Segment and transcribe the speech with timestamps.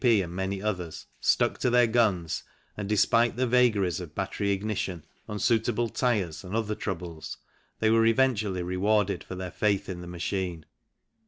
[0.03, 2.41] P., and many others, stuck to their guns
[2.75, 7.37] and despite the vagaries of battery ignition, unsuitable tyres, and other troubles,
[7.77, 10.65] they were eventually rewarded for their faith in the machine.